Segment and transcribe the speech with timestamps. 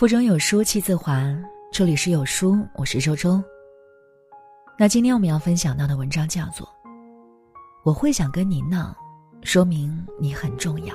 [0.00, 1.30] 腹中有书气自华，
[1.70, 3.38] 这里是有书，我是周周。
[4.78, 6.66] 那今天我们要分享到的文章叫做
[7.84, 8.96] 《我会想跟你闹》，
[9.46, 10.94] 说明你很重要。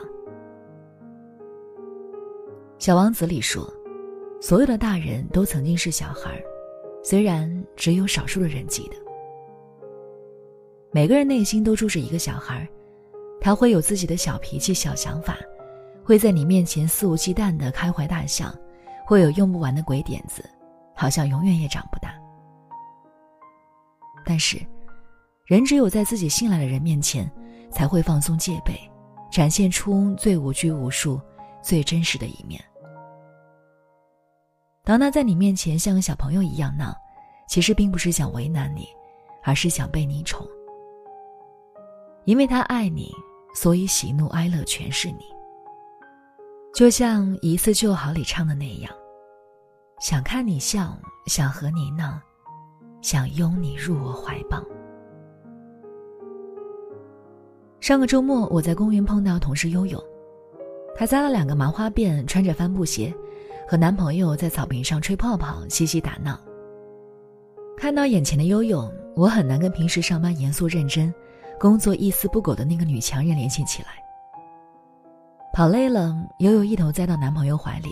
[2.80, 3.72] 小王子里说，
[4.42, 6.44] 所有的大人都曾经是小孩，
[7.04, 8.96] 虽然只有少数的人记得。
[10.92, 12.68] 每个人内心都住着一个小孩，
[13.40, 15.38] 他会有自己的小脾气、小想法，
[16.04, 18.52] 会在你面前肆无忌惮的开怀大笑。
[19.06, 20.44] 会有用不完的鬼点子，
[20.96, 22.14] 好像永远也长不大。
[24.26, 24.60] 但是，
[25.46, 27.32] 人只有在自己信赖的人面前，
[27.72, 28.74] 才会放松戒备，
[29.32, 31.22] 展现出最无拘无束、
[31.62, 32.60] 最真实的一面。
[34.84, 36.96] 当他在你面前像个小朋友一样闹，
[37.48, 38.88] 其实并不是想为难你，
[39.44, 40.48] 而是想被你宠。
[42.24, 43.12] 因为他爱你，
[43.54, 45.35] 所以喜怒哀乐全是你。
[46.76, 48.92] 就像《一次就好》里唱的那样，
[50.02, 50.94] 想看你笑，
[51.26, 52.20] 想和你闹，
[53.02, 54.62] 想拥你入我怀抱。
[57.80, 60.04] 上个周末，我在公园碰到同事悠悠，
[60.94, 63.16] 她扎了两个麻花辫，穿着帆布鞋，
[63.66, 66.38] 和男朋友在草坪上吹泡泡，嬉戏打闹。
[67.78, 71.14] 看到眼前的悠悠，我很难跟平时上班严肃认真、
[71.58, 74.05] 工作一丝不苟的那个女强人联系起来。
[75.56, 77.90] 跑累了，悠悠一头栽到男朋友怀里，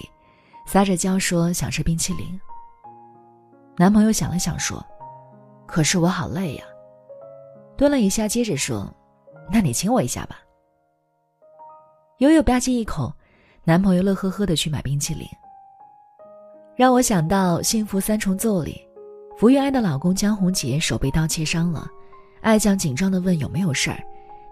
[0.66, 2.38] 撒着娇说想吃冰淇淋。
[3.78, 4.86] 男朋友想了想说
[5.66, 6.66] ：“可是我好累呀。”
[7.78, 8.94] 蹲了一下，接着说
[9.50, 10.39] ：“那你亲我一下吧。”
[12.20, 13.14] 悠悠吧唧一口，
[13.64, 15.25] 男朋友乐呵呵的去买冰淇淋。
[16.75, 18.86] 让我想到《幸福三重奏》里，
[19.38, 21.88] 福原爱的老公江宏杰手被刀切伤了，
[22.42, 24.03] 爱将紧张的问有没有事儿，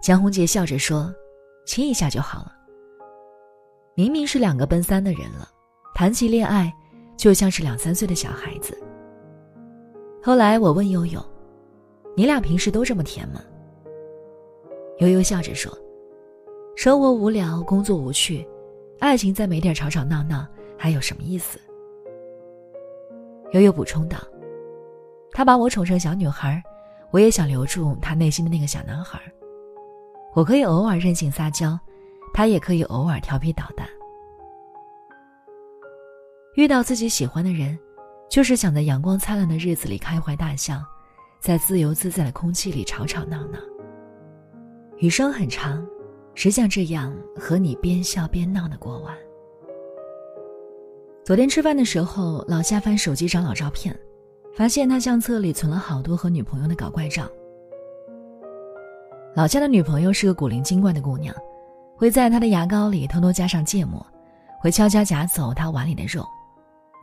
[0.01, 1.13] 江宏杰笑着说
[1.67, 2.53] ：“亲一下就好了。”
[3.93, 5.49] 明明是两个奔三的人了，
[5.93, 6.73] 谈起恋爱，
[7.17, 8.77] 就像是两三岁的小孩子。
[10.23, 11.23] 后来我问悠悠
[12.15, 13.41] ：“你俩平时都这么甜吗？”
[14.99, 15.77] 悠悠笑着说
[16.75, 18.47] ：“生活无聊，工作无趣，
[18.99, 20.47] 爱情再没点吵吵闹闹，
[20.77, 21.59] 还有什么意思？”
[23.51, 24.17] 悠悠补充道
[25.33, 26.63] ：“他把我宠成小女孩，
[27.11, 29.19] 我也想留住他内心的那个小男孩。
[30.33, 31.77] 我可以偶尔任性撒娇。”
[32.33, 33.87] 他也可以偶尔调皮捣蛋。
[36.55, 37.77] 遇到自己喜欢的人，
[38.29, 40.83] 就是想在阳光灿烂的日子里开怀大笑，
[41.39, 43.59] 在自由自在的空气里吵吵闹闹。
[44.97, 45.85] 余生很长，
[46.35, 49.15] 只想这样和你边笑边闹的过完。
[51.23, 53.97] 昨天吃饭的时候，老夏翻手机找老照片，
[54.53, 57.29] 发现他相册里存了好多和女朋友的搞怪照。
[59.33, 61.33] 老夏的女朋友是个古灵精怪的姑娘。
[62.01, 64.03] 会在他的牙膏里偷偷加上芥末，
[64.59, 66.27] 会悄悄夹走他碗里的肉，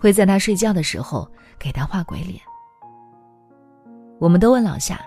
[0.00, 2.40] 会在他睡觉的时候给他画鬼脸。
[4.18, 5.00] 我们都问老夏，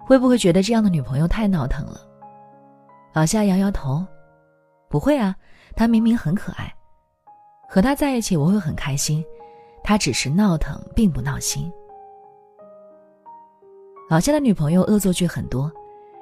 [0.00, 1.98] 会不会觉得这样的女朋友太闹腾了？
[3.14, 4.04] 老夏摇摇头，
[4.90, 5.34] 不会啊，
[5.74, 6.70] 他明明很可爱，
[7.66, 9.24] 和他在一起我会很开心，
[9.82, 11.72] 他只是闹腾，并不闹心。
[14.10, 15.72] 老夏的女朋友恶作剧很多，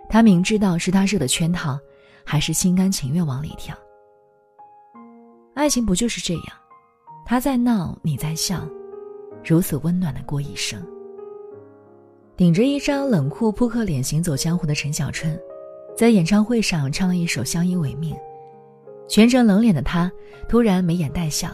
[0.09, 1.77] 他明知道是他设的圈套。
[2.25, 3.77] 还是心甘情愿往里跳。
[5.55, 6.47] 爱情不就是这样，
[7.27, 8.67] 他在闹，你在笑，
[9.45, 10.81] 如此温暖的过一生。
[12.37, 15.39] 顶着一张冷酷扑克脸行走江湖的陈小春，
[15.97, 18.15] 在演唱会上唱了一首《相依为命》，
[19.09, 20.11] 全程冷脸的他
[20.49, 21.51] 突然眉眼带笑。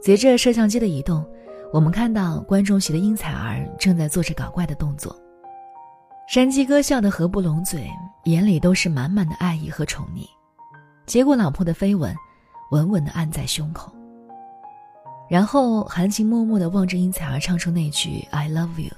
[0.00, 1.24] 随着摄像机的移动，
[1.72, 5.14] 我们看到观众席的应采儿正在做着搞怪的动作。
[6.28, 7.90] 山鸡哥笑得合不拢嘴，
[8.24, 10.26] 眼里都是满满的爱意和宠溺，
[11.04, 12.14] 接过老婆的飞吻，
[12.70, 13.92] 稳稳地按在胸口，
[15.28, 18.90] 然后含情脉脉地望着殷彩儿唱出那句 “I love you”。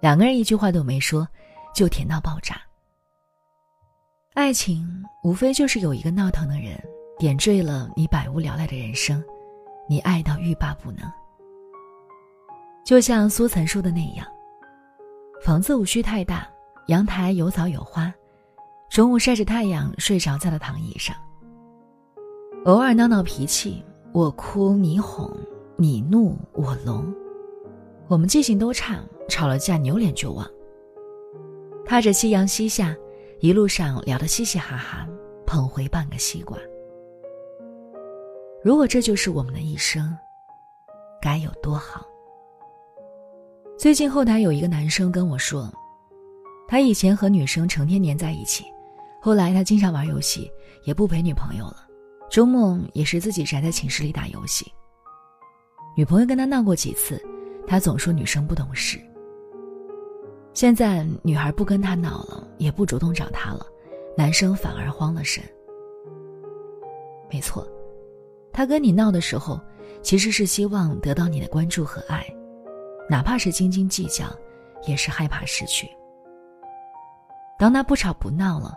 [0.00, 1.28] 两个人一句话都没说，
[1.74, 2.58] 就甜到爆炸。
[4.32, 6.82] 爱情无非就是有一个闹腾的人，
[7.18, 9.22] 点缀了你百无聊赖的人生，
[9.88, 11.00] 你爱到欲罢不能。
[12.82, 14.26] 就像苏岑说的那样。
[15.44, 16.48] 房子无需太大，
[16.86, 18.10] 阳台有草有花，
[18.88, 21.14] 中午晒着太阳，睡着在了躺椅上。
[22.64, 25.30] 偶尔闹闹脾气，我哭你哄，
[25.76, 27.14] 你怒我聋，
[28.08, 28.98] 我们记性都差，
[29.28, 30.50] 吵了架扭脸就忘。
[31.84, 32.96] 踏着夕阳西下，
[33.40, 35.06] 一路上聊得嘻嘻哈哈，
[35.44, 36.56] 捧回半个西瓜。
[38.62, 40.16] 如果这就是我们的一生，
[41.20, 42.02] 该有多好！
[43.76, 45.70] 最近后台有一个男生跟我说，
[46.68, 48.64] 他以前和女生成天黏在一起，
[49.20, 50.50] 后来他经常玩游戏，
[50.84, 51.86] 也不陪女朋友了，
[52.30, 54.72] 周末也是自己宅在寝室里打游戏。
[55.96, 57.20] 女朋友跟他闹过几次，
[57.66, 58.98] 他总说女生不懂事。
[60.54, 63.66] 现在女孩不跟他闹了，也不主动找他了，
[64.16, 65.42] 男生反而慌了神。
[67.28, 67.66] 没错，
[68.52, 69.60] 他跟你闹的时候，
[70.00, 72.24] 其实是希望得到你的关注和爱，
[73.08, 74.24] 哪怕是斤斤计较，
[74.86, 75.88] 也是害怕失去。
[77.58, 78.74] 当他不吵不闹了，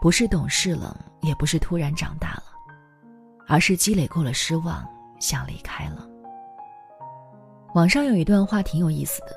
[0.00, 2.44] 不是懂事了，也不是突然长大了，
[3.48, 4.86] 而是积累够了失望，
[5.18, 6.06] 想离开了。
[7.74, 9.28] 网上有一段话挺有意思的：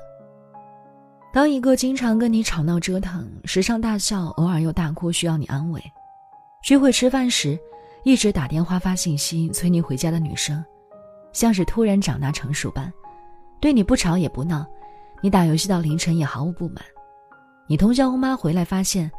[1.32, 5.80] 当一个经常跟你吵闹折腾、时常大笑、偶尔又大哭，需要你安慰；
[6.62, 7.58] 聚会吃饭时，
[8.04, 10.64] 一直打电话发信息催你回家的女生，
[11.32, 12.92] 像是突然长大成熟般，
[13.64, 14.66] 对你不吵也不闹，
[15.22, 16.84] 你打游戏到凌晨也毫无不满。
[17.66, 19.10] 你通宵哄妈回来发现，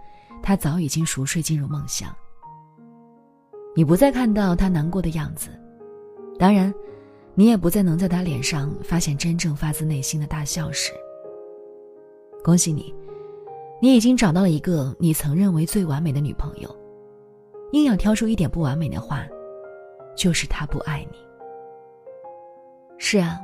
[0.43, 2.15] 他早已经熟睡进入梦乡。
[3.75, 5.49] 你不再看到他难过的样子，
[6.37, 6.71] 当然，
[7.33, 10.91] 你也不再能在他脸上发现真正发自内心的大笑时。
[12.43, 12.93] 恭喜你，
[13.81, 16.69] 你已经找到了一个你曾认为最完美的女朋友。
[17.71, 19.25] 硬要挑出一点不完美的话，
[20.15, 21.17] 就是他不爱你。
[22.99, 23.39] 是啊，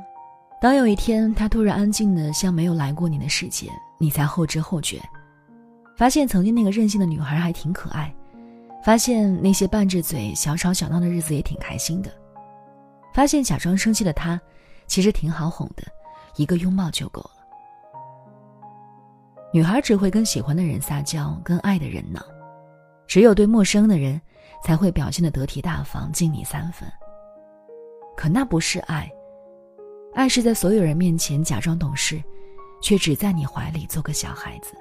[0.62, 3.68] 当有一天他突然安静的像没有来过你的世界。
[3.98, 5.02] 你才后知后觉，
[5.96, 8.14] 发现曾经那个任性的女孩还挺可爱，
[8.84, 12.12] 发现那些拌着嘴小吵小闹的日子也挺开心的，
[13.12, 14.40] 发现假装生气的他，
[14.86, 15.82] 其实挺好哄的，
[16.36, 17.30] 一个拥抱就够了。
[19.52, 22.20] 女孩只会跟喜欢的人撒娇，跟爱的人闹，
[23.08, 24.20] 只有对陌生的人，
[24.64, 26.88] 才会表现的得体大方，敬你三分。
[28.16, 29.08] 可那不是爱，
[30.14, 32.22] 爱是在所有人面前假装懂事。
[32.82, 34.74] 却只在你怀里做个小孩子。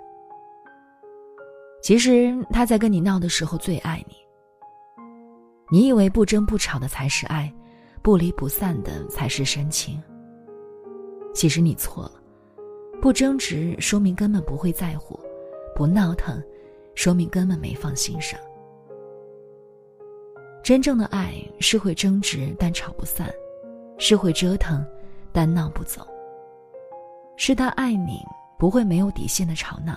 [1.83, 4.16] 其实他在跟你闹的时候最爱你。
[5.69, 7.54] 你以为不争不吵的才是爱，
[8.01, 10.01] 不离不散的才是深情。
[11.31, 12.13] 其实你错了，
[13.00, 15.18] 不争执说明根本不会在乎，
[15.75, 16.44] 不闹腾，
[16.95, 18.38] 说明根本没放心上。
[20.63, 23.31] 真正的爱是会争执但吵不散，
[23.98, 24.83] 是会折腾，
[25.33, 26.07] 但闹不走。
[27.38, 28.24] 是他爱你，
[28.57, 29.95] 不会没有底线的吵闹；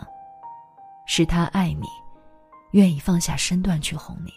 [1.07, 1.87] 是他爱你，
[2.71, 4.33] 愿意放下身段去哄你。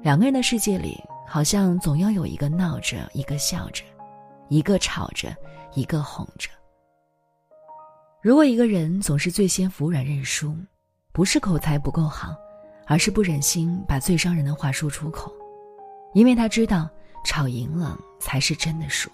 [0.00, 3.82] 两个人的世界里，好像总要有一个闹着，一个笑着，
[4.48, 5.34] 一个吵着，
[5.72, 6.50] 一个哄着。
[8.22, 10.54] 如果一个人总是最先服软认输，
[11.12, 12.34] 不是口才不够好，
[12.86, 15.32] 而是不忍心把最伤人的话说出口，
[16.12, 16.88] 因为他知道
[17.24, 19.10] 吵赢了才是真的输。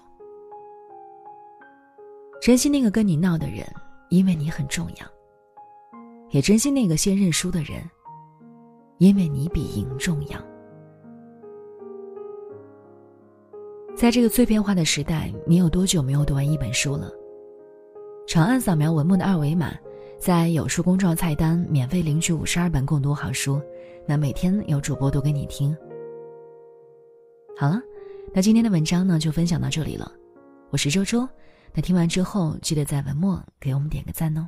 [2.41, 3.67] 珍惜那个跟你闹的人，
[4.09, 5.05] 因为你很重要；
[6.29, 7.83] 也珍惜那个先认输的人，
[8.99, 10.39] 因为你比赢重要。
[13.97, 17.11] 在这个碎片化的时代，你有多久没有读完一本书了？
[18.25, 19.73] 长按扫描文末的二维码，
[20.17, 23.61] 在有书公众号菜单免费领取五十二本共读好书，
[24.07, 25.75] 那每天有主播读给你听。
[27.57, 27.79] 好了，
[28.33, 30.09] 那今天的文章呢，就分享到这里了。
[30.69, 31.27] 我是周周。
[31.73, 34.47] 那听完之后，记得在文末给我们点个赞哦。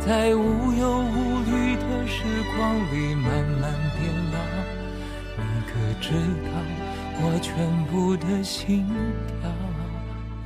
[0.00, 2.24] 在无忧无虑的时
[2.56, 4.00] 光里慢慢变
[4.32, 4.38] 老。
[5.36, 6.10] 你可知
[6.46, 6.52] 道，
[7.22, 7.50] 我全
[7.86, 8.86] 部的心
[9.26, 9.50] 跳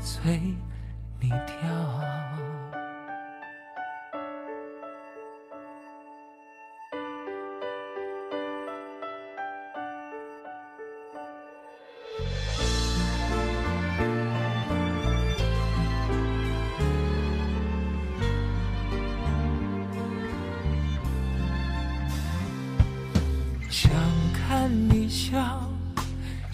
[0.00, 0.40] 最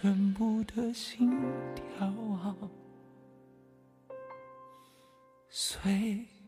[0.00, 1.30] 全部的心
[1.74, 2.56] 跳啊，
[5.50, 6.39] 随。